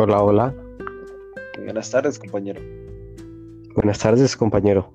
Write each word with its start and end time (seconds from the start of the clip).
Hola, 0.00 0.22
hola. 0.22 0.54
Buenas 1.64 1.90
tardes, 1.90 2.20
compañero. 2.20 2.62
Buenas 3.74 3.98
tardes, 3.98 4.36
compañero. 4.36 4.94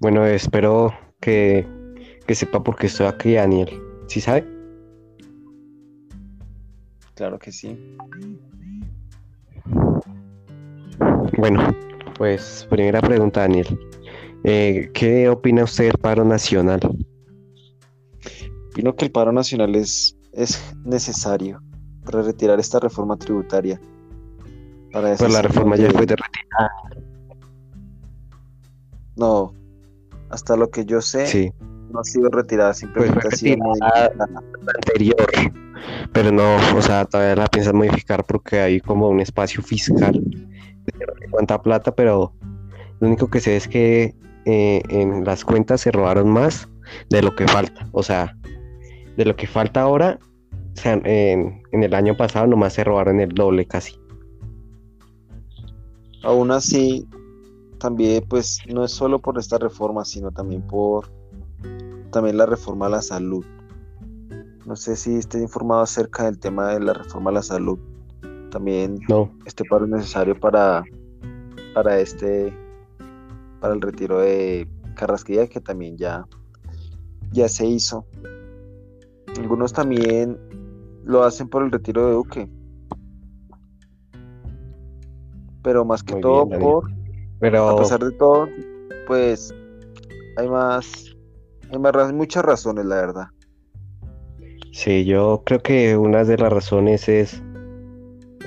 Bueno, 0.00 0.24
espero 0.24 0.94
que, 1.20 1.66
que 2.26 2.34
sepa 2.34 2.62
por 2.64 2.76
qué 2.76 2.86
estoy 2.86 3.04
aquí, 3.04 3.34
Daniel. 3.34 3.68
¿Sí 4.06 4.22
sabe? 4.22 4.46
Claro 7.16 7.38
que 7.38 7.52
sí. 7.52 7.78
Bueno, 11.36 11.76
pues 12.16 12.66
primera 12.70 13.02
pregunta, 13.02 13.40
Daniel. 13.40 13.78
Eh, 14.44 14.90
¿qué 14.94 15.28
opina 15.28 15.64
usted 15.64 15.88
del 15.88 15.98
paro 15.98 16.24
nacional? 16.24 16.80
Opino 18.70 18.96
que 18.96 19.04
el 19.04 19.12
paro 19.12 19.32
nacional 19.32 19.74
es, 19.74 20.16
es 20.32 20.74
necesario 20.84 21.62
para 22.04 22.22
retirar 22.22 22.58
esta 22.60 22.80
reforma 22.80 23.16
tributaria. 23.16 23.80
Para 24.92 25.08
Pues 25.08 25.20
la 25.20 25.26
deshacernos 25.40 25.42
reforma 25.42 25.76
ya 25.76 25.84
de- 25.84 25.90
fue 25.90 26.00
retirada. 26.00 26.70
No, 29.16 29.54
hasta 30.30 30.56
lo 30.56 30.70
que 30.70 30.84
yo 30.84 31.00
sé, 31.02 31.26
Sí, 31.26 31.52
no 31.90 32.00
ha 32.00 32.04
sido 32.04 32.28
retirada, 32.30 32.70
pues 32.70 32.78
simplemente 32.78 33.20
fue 33.20 33.28
ha 33.28 33.36
sido 33.36 33.56
modificada. 33.58 34.10
la 34.16 34.72
anterior. 34.74 35.26
Pero 36.12 36.32
no, 36.32 36.56
o 36.76 36.82
sea, 36.82 37.04
todavía 37.04 37.36
la 37.36 37.46
piensan 37.46 37.76
modificar 37.76 38.24
porque 38.24 38.60
hay 38.60 38.80
como 38.80 39.08
un 39.08 39.20
espacio 39.20 39.62
fiscal 39.62 40.12
de 40.22 41.28
cuánta 41.30 41.60
plata, 41.60 41.94
pero 41.94 42.32
lo 43.00 43.08
único 43.08 43.28
que 43.28 43.40
sé 43.40 43.56
es 43.56 43.68
que 43.68 44.14
eh, 44.44 44.82
en 44.88 45.24
las 45.24 45.44
cuentas 45.44 45.80
se 45.82 45.90
robaron 45.92 46.30
más 46.30 46.68
de 47.10 47.22
lo 47.22 47.34
que 47.34 47.46
falta. 47.48 47.88
O 47.92 48.02
sea, 48.02 48.36
de 49.16 49.24
lo 49.24 49.36
que 49.36 49.46
falta 49.46 49.82
ahora, 49.82 50.18
o 50.74 50.80
sea, 50.80 50.94
en, 51.04 51.62
en 51.72 51.82
el 51.82 51.94
año 51.94 52.16
pasado 52.16 52.46
nomás 52.46 52.74
se 52.74 52.84
robaron 52.84 53.20
el 53.20 53.28
doble 53.30 53.66
casi. 53.66 53.98
Aún 56.22 56.50
así, 56.50 57.08
también 57.78 58.24
pues 58.28 58.60
no 58.72 58.84
es 58.84 58.92
solo 58.92 59.18
por 59.18 59.38
esta 59.38 59.58
reforma, 59.58 60.04
sino 60.04 60.30
también 60.30 60.62
por 60.62 61.10
también 62.12 62.36
la 62.36 62.46
reforma 62.46 62.86
a 62.86 62.90
la 62.90 63.02
salud. 63.02 63.44
No 64.66 64.76
sé 64.76 64.94
si 64.94 65.16
esté 65.16 65.40
informado 65.40 65.82
acerca 65.82 66.24
del 66.24 66.38
tema 66.38 66.72
de 66.72 66.80
la 66.80 66.92
reforma 66.92 67.30
a 67.30 67.34
la 67.34 67.42
salud. 67.42 67.78
También 68.50 69.00
No, 69.08 69.32
este 69.46 69.64
paro 69.64 69.86
es 69.86 69.90
necesario 69.90 70.38
para, 70.38 70.84
para 71.74 71.98
este 71.98 72.56
para 73.60 73.74
el 73.74 73.80
retiro 73.80 74.20
de 74.20 74.68
Carrasquilla 74.94 75.46
que 75.46 75.60
también 75.60 75.96
ya, 75.96 76.26
ya 77.32 77.48
se 77.48 77.66
hizo. 77.66 78.06
Algunos 79.38 79.72
también 79.72 80.38
lo 81.04 81.24
hacen 81.24 81.48
por 81.48 81.64
el 81.64 81.72
retiro 81.72 82.06
de 82.06 82.12
Duque. 82.14 82.50
Pero 85.62 85.84
más 85.84 86.02
que 86.02 86.14
Muy 86.14 86.20
todo 86.20 86.46
bien, 86.46 86.60
por, 86.60 86.90
a 87.66 87.74
pero 87.74 87.76
pesar 87.76 88.00
de 88.00 88.12
todo, 88.12 88.48
pues 89.06 89.54
hay 90.36 90.48
más, 90.48 91.16
hay 91.70 91.78
más 91.78 92.12
muchas 92.12 92.44
razones, 92.44 92.84
la 92.86 92.96
verdad. 92.96 93.26
sí, 94.72 95.04
yo 95.04 95.42
creo 95.44 95.62
que 95.62 95.96
una 95.96 96.24
de 96.24 96.38
las 96.38 96.52
razones 96.52 97.08
es, 97.08 97.42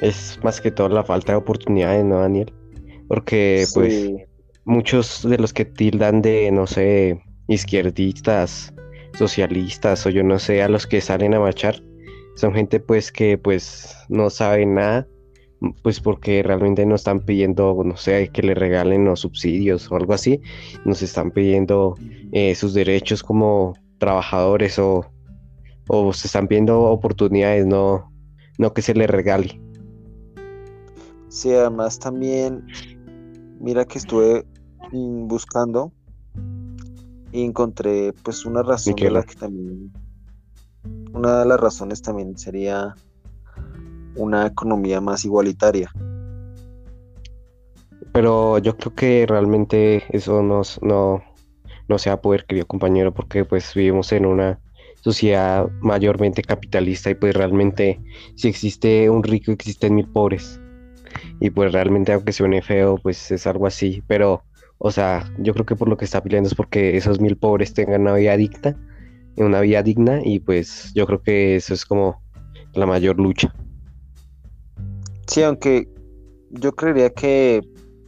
es 0.02 0.40
más 0.44 0.62
que 0.62 0.72
todo 0.72 0.90
la 0.90 1.04
falta 1.04 1.34
de 1.34 1.38
oportunidades, 1.38 2.04
¿no, 2.06 2.20
Daniel? 2.20 2.54
Porque 3.08 3.70
pues 3.74 4.12
muchos 4.66 5.22
de 5.28 5.38
los 5.38 5.54
que 5.54 5.66
tildan 5.66 6.22
de, 6.22 6.52
no 6.52 6.68
sé, 6.68 7.22
izquierdistas, 7.48 8.74
socialistas 9.14 10.06
o 10.06 10.10
yo 10.10 10.24
no 10.24 10.40
sé, 10.40 10.62
a 10.64 10.70
los 10.70 10.88
que 10.88 11.02
salen 11.02 11.34
a 11.34 11.40
marchar, 11.40 11.82
son 12.36 12.54
gente 12.54 12.80
pues 12.80 13.12
que 13.12 13.38
pues 13.38 13.96
no 14.10 14.30
sabe 14.30 14.66
nada, 14.66 15.08
pues 15.84 16.00
porque 16.00 16.44
realmente 16.44 16.86
no 16.86 16.96
están 16.96 17.22
pidiendo, 17.22 17.82
no 17.84 17.98
sé, 17.98 18.30
que 18.30 18.44
le 18.44 18.54
regalen 18.54 19.06
los 19.06 19.22
subsidios 19.22 19.92
o 19.92 19.96
algo 19.96 20.14
así, 20.14 20.42
nos 20.86 21.02
están 21.02 21.32
pidiendo 21.32 21.96
eh, 22.32 22.54
sus 22.56 22.74
derechos 22.74 23.24
como 23.24 23.74
trabajadores 23.98 24.78
o, 24.80 25.06
o 25.88 26.14
se 26.14 26.28
están 26.28 26.48
pidiendo 26.48 26.82
oportunidades, 26.82 27.66
no, 27.66 28.12
no 28.58 28.74
que 28.74 28.82
se 28.82 28.94
les 28.94 29.10
regale. 29.10 29.60
sí, 31.30 31.52
además 31.52 32.00
también, 32.00 32.66
mira 33.60 33.86
que 33.86 33.98
estuve 33.98 34.46
buscando 34.92 35.92
y 37.32 37.44
encontré 37.44 38.14
pues 38.24 38.46
una 38.46 38.64
razón 38.64 38.96
de 38.96 39.12
la 39.12 39.24
que 39.24 39.36
también, 39.36 39.92
una 41.14 41.40
de 41.40 41.46
las 41.46 41.60
razones 41.60 42.02
también 42.02 42.38
sería 42.38 42.96
una 44.16 44.48
economía 44.48 45.02
más 45.02 45.26
igualitaria. 45.26 45.92
Pero 48.12 48.60
yo 48.60 48.78
creo 48.78 48.96
que 48.96 49.26
realmente 49.28 50.04
eso 50.10 50.42
no, 50.42 50.62
no, 50.82 51.24
no 51.88 51.98
se 51.98 52.10
va 52.10 52.16
a 52.16 52.22
poder, 52.22 52.46
querido 52.46 52.66
compañero, 52.66 53.14
porque 53.14 53.44
pues 53.46 53.74
vivimos 53.74 54.12
en 54.12 54.26
una 54.26 54.60
sociedad 55.02 55.70
mayormente 55.82 56.42
capitalista 56.42 57.10
y 57.10 57.16
pues 57.16 57.36
realmente 57.36 58.00
si 58.36 58.48
existe 58.48 59.10
un 59.10 59.22
rico 59.24 59.52
existen 59.52 59.96
mil 59.96 60.08
pobres. 60.08 60.60
Y 61.40 61.50
pues 61.50 61.72
realmente 61.72 62.14
aunque 62.14 62.32
suene 62.32 62.62
feo, 62.62 62.98
pues 62.98 63.32
es 63.32 63.46
algo 63.48 63.68
así. 63.68 64.02
Pero, 64.08 64.44
o 64.78 64.92
sea, 64.92 65.32
yo 65.38 65.54
creo 65.54 65.66
que 65.66 65.76
por 65.76 65.90
lo 65.90 65.98
que 65.98 66.06
está 66.06 66.24
peleando 66.24 66.48
es 66.48 66.56
porque 66.56 66.98
esos 66.98 67.20
mil 67.20 67.38
pobres 67.38 67.74
tengan 67.74 68.02
una 68.02 68.14
vida 68.14 68.36
digna, 68.38 68.76
una 69.38 69.62
vida 69.62 69.84
digna 69.84 70.22
y 70.24 70.40
pues 70.40 70.92
yo 70.94 71.06
creo 71.06 71.22
que 71.22 71.56
eso 71.56 71.74
es 71.74 71.86
como 71.86 72.22
la 72.74 72.86
mayor 72.86 73.20
lucha. 73.20 73.54
Sí, 75.28 75.42
aunque 75.44 75.88
yo 76.52 76.74
creería 76.74 77.10
que 77.10 77.62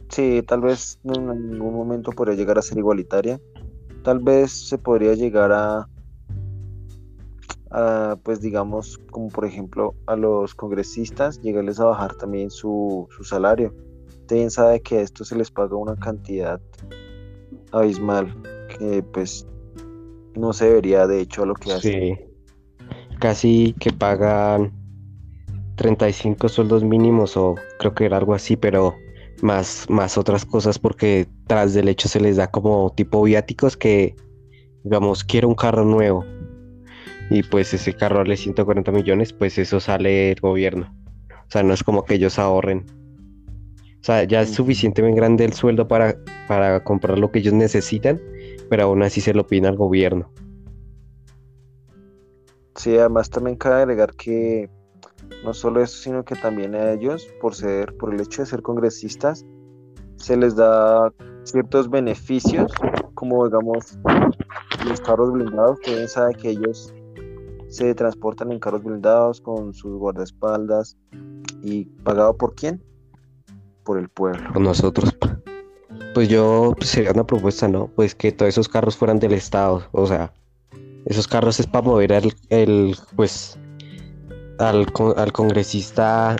sí, 0.08 0.42
tal 0.46 0.62
vez 0.62 0.98
en 1.04 1.50
ningún 1.50 1.74
momento 1.74 2.12
podría 2.12 2.36
llegar 2.36 2.58
a 2.58 2.62
ser 2.62 2.78
igualitaria. 2.78 3.40
Tal 4.04 4.20
vez 4.20 4.52
se 4.52 4.78
podría 4.78 5.14
llegar 5.14 5.52
a, 5.52 5.88
a, 7.70 8.16
pues 8.22 8.40
digamos, 8.40 8.98
como 9.10 9.28
por 9.28 9.44
ejemplo 9.44 9.94
a 10.06 10.16
los 10.16 10.54
congresistas, 10.54 11.40
llegarles 11.40 11.80
a 11.80 11.86
bajar 11.86 12.14
también 12.14 12.50
su, 12.50 13.08
su 13.10 13.24
salario. 13.24 13.74
Usted 14.20 14.50
sabe 14.50 14.80
que 14.80 14.98
a 14.98 15.00
esto 15.00 15.24
se 15.24 15.36
les 15.36 15.50
paga 15.50 15.76
una 15.76 15.96
cantidad 15.96 16.60
abismal, 17.72 18.34
que 18.78 19.02
pues 19.02 19.46
no 20.38 20.52
se 20.52 20.66
debería 20.66 21.06
de 21.06 21.20
hecho 21.20 21.42
a 21.42 21.46
lo 21.46 21.54
que 21.54 21.72
hacen. 21.72 21.92
Sí, 21.92 22.18
casi 23.18 23.74
que 23.78 23.92
pagan 23.92 24.72
35 25.76 26.48
sueldos 26.48 26.84
mínimos 26.84 27.36
o 27.36 27.54
creo 27.78 27.94
que 27.94 28.04
era 28.04 28.16
algo 28.16 28.34
así, 28.34 28.56
pero 28.56 28.94
más, 29.42 29.86
más 29.88 30.18
otras 30.18 30.44
cosas 30.44 30.78
porque 30.78 31.26
tras 31.46 31.74
del 31.74 31.88
hecho 31.88 32.08
se 32.08 32.20
les 32.20 32.36
da 32.36 32.50
como 32.50 32.92
tipo 32.94 33.22
viáticos 33.22 33.76
que, 33.76 34.16
digamos, 34.84 35.24
quiero 35.24 35.48
un 35.48 35.54
carro 35.54 35.84
nuevo 35.84 36.24
y 37.30 37.42
pues 37.42 37.74
ese 37.74 37.92
carro 37.94 38.18
vale 38.18 38.36
140 38.36 38.90
millones, 38.90 39.32
pues 39.32 39.58
eso 39.58 39.80
sale 39.80 40.32
el 40.32 40.40
gobierno. 40.40 40.94
O 41.30 41.50
sea, 41.50 41.62
no 41.62 41.74
es 41.74 41.82
como 41.82 42.04
que 42.04 42.14
ellos 42.14 42.38
ahorren. 42.38 42.86
O 44.00 44.04
sea, 44.04 44.24
ya 44.24 44.42
es 44.42 44.54
suficientemente 44.54 45.16
grande 45.16 45.44
el 45.44 45.52
sueldo 45.52 45.88
para, 45.88 46.16
para 46.46 46.82
comprar 46.84 47.18
lo 47.18 47.30
que 47.30 47.40
ellos 47.40 47.54
necesitan, 47.54 48.20
pero 48.70 48.84
aún 48.84 49.02
así 49.02 49.20
se 49.20 49.34
lo 49.34 49.46
piden 49.46 49.66
al 49.66 49.76
gobierno. 49.76 50.30
Sí, 52.76 52.96
además 52.96 53.28
también 53.28 53.56
cabe 53.56 53.82
agregar 53.82 54.14
que 54.14 54.70
no 55.44 55.52
solo 55.52 55.82
eso, 55.82 56.00
sino 56.00 56.24
que 56.24 56.36
también 56.36 56.74
a 56.74 56.92
ellos, 56.92 57.28
por 57.40 57.54
ser, 57.54 57.96
por 57.96 58.14
el 58.14 58.20
hecho 58.20 58.42
de 58.42 58.46
ser 58.46 58.62
congresistas, 58.62 59.44
se 60.16 60.36
les 60.36 60.56
da 60.56 61.12
ciertos 61.44 61.90
beneficios, 61.90 62.72
como 63.14 63.44
digamos 63.46 63.98
los 64.88 65.00
carros 65.00 65.32
blindados, 65.32 65.78
que 65.80 65.94
bien 65.94 66.08
sabe 66.08 66.34
que 66.34 66.50
ellos 66.50 66.94
se 67.68 67.94
transportan 67.94 68.52
en 68.52 68.58
carros 68.58 68.82
blindados 68.82 69.40
con 69.40 69.74
sus 69.74 69.98
guardaespaldas 69.98 70.96
y 71.62 71.84
pagado 72.04 72.36
por 72.36 72.54
quién? 72.54 72.82
Por 73.88 73.98
el 73.98 74.10
pueblo. 74.10 74.52
con 74.52 74.64
nosotros. 74.64 75.16
Pues 76.12 76.28
yo 76.28 76.74
pues, 76.76 76.90
sería 76.90 77.12
una 77.12 77.26
propuesta, 77.26 77.68
¿no? 77.68 77.86
Pues 77.96 78.14
que 78.14 78.32
todos 78.32 78.50
esos 78.50 78.68
carros 78.68 78.98
fueran 78.98 79.18
del 79.18 79.32
Estado, 79.32 79.82
o 79.92 80.06
sea, 80.06 80.30
esos 81.06 81.26
carros 81.26 81.58
es 81.58 81.66
para 81.66 81.86
mover 81.86 82.12
al, 82.12 82.34
el, 82.50 82.94
pues, 83.16 83.58
al, 84.58 84.86
al 85.16 85.32
congresista 85.32 86.36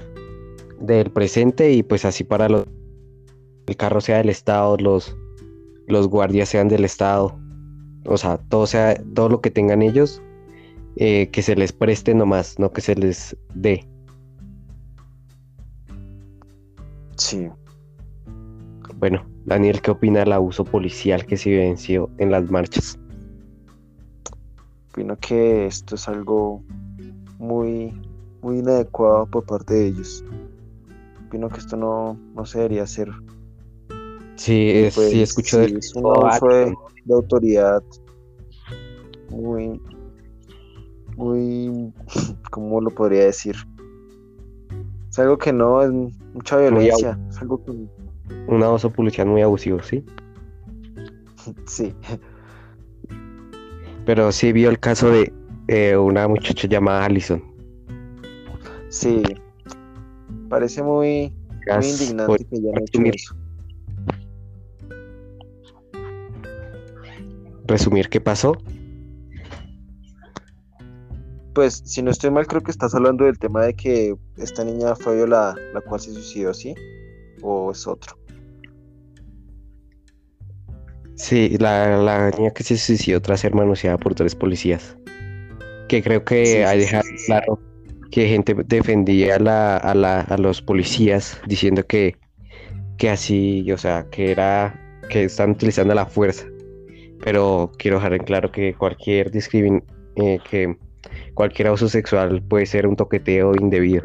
del 0.78 1.10
presente 1.10 1.72
y 1.72 1.82
pues 1.82 2.04
así 2.04 2.22
para 2.22 2.48
el 2.48 3.76
carro 3.78 4.02
sea 4.02 4.18
del 4.18 4.28
Estado, 4.28 4.76
los, 4.76 5.16
los 5.86 6.06
guardias 6.06 6.50
sean 6.50 6.68
del 6.68 6.84
Estado, 6.84 7.34
o 8.04 8.18
sea, 8.18 8.36
todo 8.50 8.66
sea, 8.66 9.02
todo 9.14 9.30
lo 9.30 9.40
que 9.40 9.50
tengan 9.50 9.80
ellos, 9.80 10.20
eh, 10.96 11.30
que 11.32 11.40
se 11.40 11.56
les 11.56 11.72
preste 11.72 12.12
nomás, 12.12 12.58
no 12.58 12.72
que 12.72 12.82
se 12.82 12.94
les 12.94 13.34
dé. 13.54 13.88
Sí. 17.18 17.48
Bueno, 18.96 19.24
Daniel, 19.44 19.80
¿qué 19.80 19.90
opina 19.90 20.20
del 20.20 20.32
abuso 20.32 20.64
policial 20.64 21.26
que 21.26 21.36
se 21.36 21.50
vivenció 21.50 22.10
en 22.18 22.30
las 22.30 22.50
marchas? 22.50 22.98
Opino 24.90 25.16
que 25.18 25.66
esto 25.66 25.94
es 25.94 26.08
algo 26.08 26.62
muy 27.38 27.92
muy 28.42 28.58
inadecuado 28.58 29.26
por 29.26 29.44
parte 29.44 29.74
de 29.74 29.86
ellos. 29.88 30.24
Opino 31.26 31.48
que 31.48 31.58
esto 31.58 31.76
no, 31.76 32.18
no 32.34 32.46
se 32.46 32.58
debería 32.58 32.84
hacer. 32.84 33.10
Sí, 34.36 34.70
es, 34.70 34.94
Pues, 34.94 35.10
sí 35.10 35.22
escucho 35.22 35.64
sí, 35.64 35.72
de 35.72 35.78
es 35.78 35.94
un 35.94 36.06
abuso 36.06 36.46
de, 36.46 36.74
de 37.04 37.14
autoridad 37.14 37.82
muy, 39.30 39.80
muy, 41.16 41.92
¿cómo 42.50 42.80
lo 42.80 42.90
podría 42.90 43.24
decir? 43.24 43.56
Es 45.10 45.18
algo 45.18 45.36
que 45.38 45.52
no 45.52 45.82
es 45.82 45.90
mucha 46.38 46.56
violencia, 46.56 47.18
es 47.28 47.38
algo 47.42 47.64
que 47.64 47.72
un 48.46 48.62
abuso 48.62 48.90
policial 48.90 49.26
muy 49.26 49.42
abusivo, 49.42 49.82
¿sí? 49.82 50.04
sí, 51.66 51.92
Pero 54.06 54.30
sí 54.30 54.52
vio 54.52 54.70
el 54.70 54.78
caso 54.78 55.10
de 55.10 55.32
eh, 55.66 55.96
una 55.96 56.28
muchacha 56.28 56.68
llamada 56.68 57.04
Allison. 57.04 57.42
sí, 58.88 59.22
parece 60.48 60.82
muy, 60.82 61.34
indignante 61.82 62.44
que 62.44 62.56
hecho 62.56 62.72
resumir. 62.74 63.14
eso. 63.16 63.34
resumir 67.66 68.08
qué 68.08 68.20
pasó. 68.20 68.56
Pues, 71.58 71.82
si 71.84 72.02
no 72.02 72.12
estoy 72.12 72.30
mal, 72.30 72.46
creo 72.46 72.62
que 72.62 72.70
estás 72.70 72.94
hablando 72.94 73.24
del 73.24 73.36
tema 73.36 73.64
de 73.64 73.74
que 73.74 74.14
esta 74.36 74.62
niña 74.62 74.94
fue 74.94 75.16
violada, 75.16 75.56
la 75.74 75.80
cual 75.80 76.00
se 76.00 76.12
suicidó, 76.12 76.54
¿sí? 76.54 76.72
¿O 77.42 77.72
es 77.72 77.84
otro? 77.84 78.16
Sí, 81.16 81.56
la, 81.58 81.96
la 81.96 82.30
niña 82.30 82.52
que 82.52 82.62
se 82.62 82.76
suicidó 82.76 83.20
tras 83.20 83.40
ser 83.40 83.56
manoseada 83.56 83.98
por 83.98 84.14
tres 84.14 84.36
policías. 84.36 84.96
Que 85.88 86.00
creo 86.00 86.24
que 86.24 86.44
Sí, 86.44 86.52
sí, 86.52 86.62
hay 86.62 86.82
sí, 86.82 87.26
claro 87.26 87.58
que 88.12 88.28
gente 88.28 88.54
defendía 88.54 89.34
a, 89.34 89.38
la, 89.40 89.76
a, 89.78 89.94
la- 89.96 90.20
a 90.20 90.38
los 90.38 90.62
policías 90.62 91.40
diciendo 91.48 91.84
que, 91.84 92.16
que 92.98 93.10
así, 93.10 93.68
o 93.72 93.78
sea, 93.78 94.06
que 94.12 94.30
era 94.30 94.80
que 95.10 95.24
están 95.24 95.50
utilizando 95.50 95.92
la 95.92 96.06
fuerza. 96.06 96.46
Pero 97.24 97.72
quiero 97.78 97.96
dejar 97.96 98.12
en 98.12 98.22
claro 98.22 98.52
que 98.52 98.74
cualquier 98.74 99.32
discrimin 99.32 99.82
eh, 100.14 100.38
que 100.48 100.76
cualquier 101.38 101.68
abuso 101.68 101.88
sexual 101.88 102.42
puede 102.42 102.66
ser 102.66 102.84
un 102.88 102.96
toqueteo 102.96 103.54
indebido. 103.54 104.02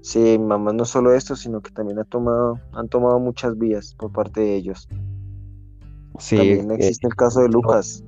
Sí, 0.00 0.38
mamá, 0.38 0.72
no 0.72 0.86
solo 0.86 1.12
esto, 1.14 1.36
sino 1.36 1.60
que 1.60 1.70
también 1.70 1.98
ha 1.98 2.04
tomado, 2.04 2.58
han 2.72 2.88
tomado 2.88 3.20
muchas 3.20 3.58
vías 3.58 3.94
por 3.98 4.10
parte 4.10 4.40
de 4.40 4.56
ellos. 4.56 4.88
Sí, 6.18 6.36
También 6.38 6.70
eh, 6.70 6.74
existe 6.76 7.06
el 7.06 7.14
caso 7.16 7.42
de 7.42 7.50
Lucas. 7.50 8.02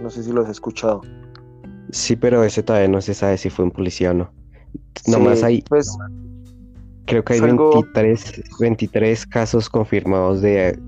No 0.00 0.10
sé 0.10 0.22
si 0.22 0.32
lo 0.32 0.42
has 0.42 0.48
escuchado. 0.48 1.00
sí, 1.90 2.14
pero 2.14 2.44
ese 2.44 2.62
todavía 2.62 2.86
no 2.88 3.00
se 3.00 3.12
sabe 3.14 3.36
si 3.36 3.50
fue 3.50 3.64
un 3.64 3.72
policía 3.72 4.12
o 4.12 4.14
no. 4.14 4.30
Nomás 5.08 5.40
Sí, 5.40 5.44
hay, 5.44 5.62
Pues 5.62 5.90
creo 7.06 7.24
que 7.24 7.32
hay 7.32 7.40
algo- 7.40 7.72
23, 7.72 8.42
23 8.60 9.26
casos 9.26 9.68
confirmados 9.68 10.40
de, 10.40 10.78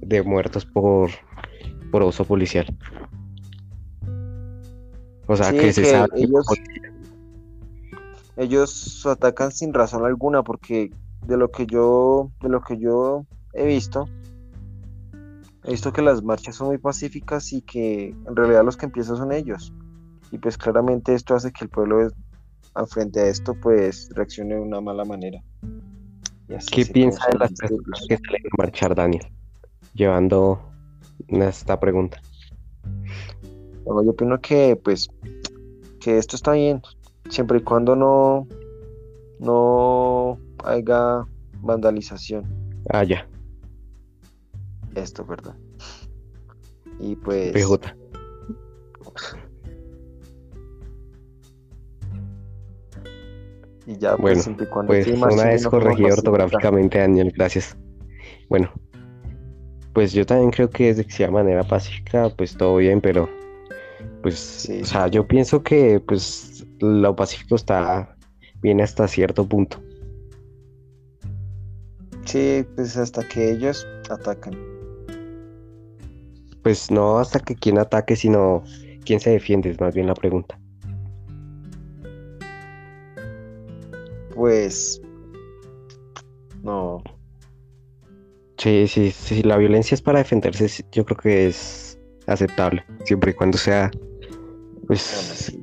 de 0.00 0.22
muertos 0.22 0.64
por, 0.64 1.10
por 1.90 2.02
uso 2.02 2.24
policial. 2.24 2.66
O 5.32 5.36
sea, 5.36 5.50
Sí, 5.50 5.56
que 5.56 5.72
se 5.72 5.82
que 5.82 5.86
sabe. 5.88 6.08
ellos- 6.16 6.46
ellos 8.36 9.06
atacan 9.06 9.50
sin 9.50 9.72
razón 9.72 10.04
alguna, 10.04 10.42
porque 10.42 10.90
de 11.26 11.36
lo 11.36 11.50
que 11.50 11.66
yo, 11.66 12.30
de 12.42 12.48
lo 12.48 12.60
que 12.60 12.78
yo 12.78 13.24
he 13.54 13.66
visto, 13.66 14.06
he 15.64 15.70
visto 15.70 15.92
que 15.92 16.02
las 16.02 16.22
marchas 16.22 16.56
son 16.56 16.68
muy 16.68 16.78
pacíficas 16.78 17.52
y 17.52 17.62
que 17.62 18.14
en 18.26 18.36
realidad 18.36 18.64
los 18.64 18.76
que 18.76 18.86
empiezan 18.86 19.16
son 19.16 19.32
ellos. 19.32 19.72
Y 20.30 20.38
pues 20.38 20.58
claramente 20.58 21.14
esto 21.14 21.34
hace 21.34 21.50
que 21.52 21.64
el 21.64 21.70
pueblo 21.70 22.10
frente 22.88 23.20
a 23.20 23.26
esto 23.28 23.54
pues 23.54 24.08
reaccione 24.14 24.54
de 24.54 24.60
una 24.60 24.80
mala 24.80 25.04
manera. 25.04 25.42
Y 26.48 26.54
así 26.54 26.70
¿Qué 26.70 26.86
piensa 26.86 27.26
de 27.32 27.38
las 27.38 27.52
personas 27.52 28.06
que 28.08 28.16
salen 28.16 28.42
a 28.50 28.56
marchar, 28.58 28.94
Daniel? 28.94 29.26
Llevando 29.94 30.60
esta 31.28 31.78
pregunta. 31.78 32.20
Bueno, 33.84 34.02
yo 34.04 34.10
opino 34.10 34.40
que 34.40 34.76
pues 34.76 35.08
que 36.00 36.18
esto 36.18 36.36
está 36.36 36.52
bien, 36.52 36.82
siempre 37.28 37.58
y 37.58 37.62
cuando 37.62 37.94
no 37.96 38.46
no 39.38 40.38
haya 40.64 41.24
vandalización, 41.60 42.44
Ah, 42.90 43.04
ya, 43.04 43.26
esto, 44.94 45.24
¿verdad? 45.24 45.54
Y 47.00 47.16
pues 47.16 47.52
PJ. 47.52 47.96
y 53.86 53.96
ya 53.98 54.10
pues 54.16 54.20
Bueno, 54.22 54.42
siempre 54.42 54.66
y 54.66 54.68
cuando 54.68 54.92
Pues 54.92 55.06
una 55.08 55.44
vez 55.46 55.62
de 55.62 55.70
pacífica. 55.70 56.14
ortográficamente, 56.14 56.98
Daniel, 56.98 57.32
gracias. 57.34 57.76
Bueno, 58.48 58.70
pues 59.92 60.12
yo 60.12 60.24
también 60.24 60.50
creo 60.50 60.70
que 60.70 60.86
desde 60.86 61.04
que 61.04 61.10
sea 61.12 61.26
de 61.26 61.32
manera 61.32 61.62
pacífica, 61.64 62.28
pues 62.36 62.56
todo 62.56 62.76
bien, 62.76 63.00
pero 63.00 63.28
pues, 64.22 64.38
Sí, 64.38 64.80
o 64.82 64.84
sea, 64.84 65.08
yo 65.08 65.26
pienso 65.26 65.62
que 65.62 66.00
pues 66.00 66.66
lo 66.80 67.14
pacífico 67.14 67.56
está 67.56 68.16
bien 68.60 68.80
hasta 68.80 69.08
cierto 69.08 69.46
punto. 69.46 69.82
Sí, 72.24 72.64
pues 72.74 72.96
hasta 72.96 73.26
que 73.28 73.52
ellos 73.52 73.86
atacan. 74.10 74.56
Pues 76.62 76.90
no 76.90 77.18
hasta 77.18 77.40
que 77.40 77.56
quien 77.56 77.78
ataque, 77.78 78.14
sino 78.14 78.62
quién 79.04 79.18
se 79.18 79.30
defiende, 79.30 79.70
es 79.70 79.80
más 79.80 79.94
bien 79.94 80.06
la 80.06 80.14
pregunta. 80.14 80.58
Pues 84.34 85.02
no, 86.62 87.02
Sí, 88.62 88.86
sí, 88.86 89.10
sí, 89.10 89.42
la 89.42 89.56
violencia 89.56 89.96
es 89.96 90.02
para 90.02 90.20
defenderse, 90.20 90.84
yo 90.92 91.04
creo 91.04 91.16
que 91.16 91.46
es 91.48 91.81
aceptable, 92.34 92.84
siempre 93.04 93.30
y 93.30 93.34
cuando 93.34 93.58
sea, 93.58 93.90
pues, 94.86 95.00
sí. 95.00 95.58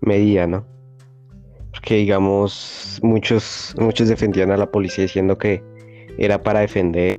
medida, 0.00 0.46
¿no? 0.46 0.66
Porque, 1.72 1.96
digamos, 1.96 2.98
muchos, 3.02 3.74
muchos 3.78 4.08
defendían 4.08 4.50
a 4.50 4.56
la 4.56 4.70
policía 4.70 5.04
diciendo 5.04 5.38
que 5.38 5.62
era 6.18 6.42
para 6.42 6.60
defender, 6.60 7.18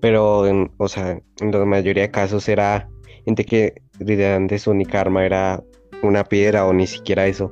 pero, 0.00 0.46
en- 0.46 0.70
o 0.76 0.88
sea, 0.88 1.20
en 1.40 1.50
la 1.50 1.64
mayoría 1.64 2.02
de 2.04 2.10
casos 2.10 2.48
era 2.48 2.88
gente 3.24 3.44
que 3.44 3.74
literalmente 3.98 4.58
su 4.58 4.70
única 4.70 5.00
arma 5.00 5.24
era 5.24 5.62
una 6.02 6.24
piedra 6.24 6.66
o 6.66 6.72
ni 6.74 6.86
siquiera 6.86 7.26
eso, 7.26 7.50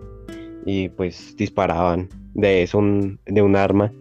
y 0.66 0.88
pues 0.90 1.34
disparaban 1.36 2.08
de 2.34 2.62
eso, 2.62 2.78
un- 2.78 3.18
de 3.26 3.40
un 3.42 3.56
arma, 3.56 3.92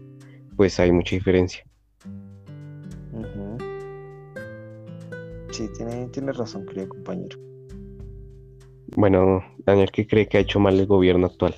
pues 0.57 0.79
hay 0.79 0.91
mucha 0.91 1.15
diferencia. 1.15 1.63
Sí, 5.61 5.69
tiene, 5.77 6.07
tiene 6.07 6.31
razón, 6.31 6.65
querido 6.65 6.89
compañero. 6.89 7.37
Bueno, 8.95 9.43
Daniel, 9.63 9.91
¿qué 9.91 10.07
cree 10.07 10.27
que 10.27 10.39
ha 10.39 10.41
hecho 10.41 10.59
mal 10.59 10.79
el 10.79 10.87
gobierno 10.87 11.27
actual? 11.27 11.53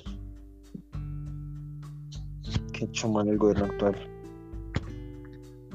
que 2.70 2.84
ha 2.84 2.88
hecho 2.88 3.08
mal 3.08 3.26
el 3.28 3.38
gobierno 3.38 3.64
actual. 3.64 3.96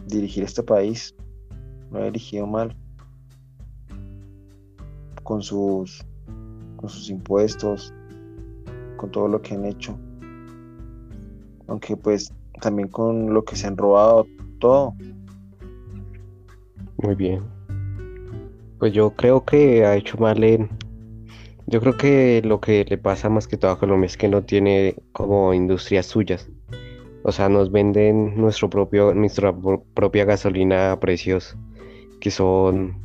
Dirigir 0.05 0.43
este 0.43 0.61
país 0.61 1.15
lo 1.89 2.01
ha 2.01 2.03
dirigido 2.03 2.45
mal. 2.45 2.77
Con 5.23 5.41
sus, 5.41 6.05
con 6.75 6.87
sus 6.87 7.09
impuestos, 7.09 7.91
con 8.97 9.09
todo 9.09 9.27
lo 9.27 9.41
que 9.41 9.55
han 9.55 9.65
hecho. 9.65 9.97
Aunque 11.65 11.97
pues 11.97 12.31
también 12.61 12.89
con 12.89 13.33
lo 13.33 13.43
que 13.43 13.55
se 13.55 13.65
han 13.65 13.75
robado, 13.75 14.27
todo. 14.59 14.93
Muy 16.97 17.15
bien. 17.15 17.58
Pues 18.79 18.93
yo 18.93 19.11
creo 19.11 19.43
que 19.43 19.85
ha 19.85 19.95
hecho 19.95 20.17
mal 20.17 20.43
en... 20.43 20.69
Yo 21.67 21.81
creo 21.81 21.97
que 21.97 22.41
lo 22.43 22.59
que 22.59 22.85
le 22.85 22.97
pasa 22.97 23.29
más 23.29 23.47
que 23.47 23.57
todo 23.57 23.71
a 23.71 23.77
Colombia 23.79 24.07
es 24.07 24.17
que 24.17 24.27
no 24.27 24.41
tiene 24.43 24.95
como 25.11 25.53
industrias 25.53 26.07
suyas. 26.07 26.49
O 27.23 27.31
sea, 27.31 27.49
nos 27.49 27.71
venden 27.71 28.35
nuestro 28.37 28.69
propio, 28.69 29.13
nuestra 29.13 29.55
pro- 29.55 29.83
propia 29.93 30.25
gasolina 30.25 30.93
a 30.93 30.99
precios 30.99 31.55
que 32.21 32.31
son 32.31 32.97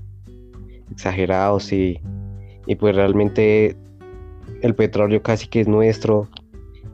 exagerados 0.91 1.73
y, 1.73 2.01
y 2.67 2.77
pues 2.77 2.95
realmente 2.95 3.77
el 4.63 4.75
petróleo 4.75 5.23
casi 5.23 5.49
que 5.49 5.61
es 5.61 5.69
nuestro, 5.69 6.29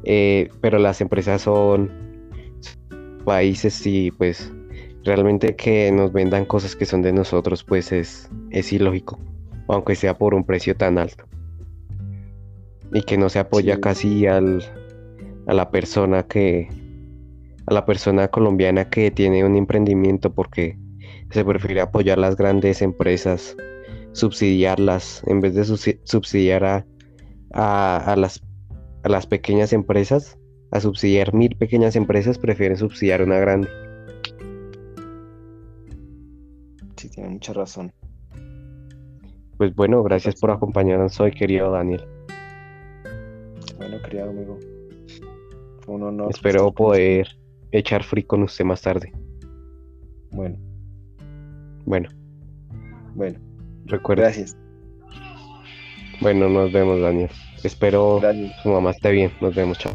eh, 0.05 0.49
pero 0.61 0.79
las 0.79 1.01
empresas 1.01 1.43
son 1.43 1.91
países 3.25 3.87
y 3.87 4.11
pues 4.11 4.53
realmente 5.05 5.55
que 5.55 5.93
nos 5.93 6.13
vendan 6.13 6.47
cosas 6.47 6.75
que 6.75 6.87
son 6.87 7.03
de 7.03 7.13
nosotros 7.13 7.63
pues 7.63 7.93
es, 7.93 8.31
es 8.51 8.73
ilógico, 8.73 9.19
aunque 9.69 9.95
sea 9.95 10.17
por 10.19 10.35
un 10.35 10.45
precio 10.45 10.77
tan 10.77 10.99
alto. 10.99 11.25
Y 12.93 13.03
que 13.03 13.17
no 13.19 13.29
se 13.29 13.39
apoya 13.39 13.77
Sí. 13.77 13.81
casi 13.81 14.27
al, 14.27 14.63
a 15.47 15.55
la 15.55 15.71
persona 15.71 16.25
que, 16.25 16.69
a 17.67 17.75
la 17.75 17.85
persona 17.87 18.29
colombiana 18.29 18.91
que 18.91 19.11
tiene 19.11 19.45
un 19.45 19.57
emprendimiento 19.57 20.33
porque 20.33 20.77
se 21.31 21.45
prefiere 21.45 21.81
apoyar 21.81 22.19
las 22.19 22.37
grandes 22.37 22.83
empresas 22.83 23.57
subsidiarlas, 24.13 25.23
en 25.29 25.41
vez 25.41 25.55
de 25.55 25.63
subsi- 25.63 26.01
subsidiar 26.03 26.65
a, 26.65 26.87
a, 27.53 27.97
a 28.13 28.17
las, 28.17 28.43
a 29.05 29.09
las 29.09 29.29
pequeñas 29.29 29.73
empresas, 29.73 30.37
a 30.73 30.81
subsidiar 30.81 31.33
mil 31.33 31.55
pequeñas 31.57 31.95
empresas, 31.95 32.37
prefieren 32.37 32.77
subsidiar 32.77 33.23
una 33.23 33.39
grande. 33.39 33.69
Sí, 36.97 37.09
tiene 37.09 37.31
mucha 37.31 37.53
razón. 37.53 37.93
Pues 39.61 39.75
bueno, 39.75 40.03
gracias 40.03 40.41
por 40.41 40.51
acompañarnos 40.51 41.21
hoy, 41.21 41.33
querido 41.33 41.71
Daniel. 41.71 42.03
Bueno, 43.77 44.01
querido 44.01 44.31
amigo. 44.31 44.59
Fue 45.81 45.97
un 45.97 46.03
honor. 46.05 46.31
Espero 46.31 46.73
poder 46.73 47.29
echar 47.71 48.03
free 48.03 48.23
con 48.23 48.43
usted 48.43 48.65
más 48.65 48.81
tarde. 48.81 49.13
Bueno, 50.31 50.57
Bueno, 51.85 52.09
bueno, 53.15 53.39
recuerda. 53.85 54.23
gracias. 54.23 54.57
Bueno, 56.23 56.49
nos 56.49 56.73
vemos, 56.73 56.99
Daniel. 57.03 57.29
Espero 57.63 58.19
Gracias. 58.19 58.63
su 58.63 58.71
mamá 58.71 58.93
esté 58.93 59.11
bien. 59.11 59.31
Nos 59.43 59.55
vemos, 59.55 59.79
chao. 59.79 59.93